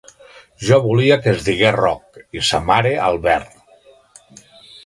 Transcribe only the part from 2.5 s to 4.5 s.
mare Albert.